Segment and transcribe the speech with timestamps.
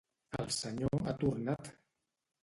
[0.43, 1.69] El senyor ha tornat!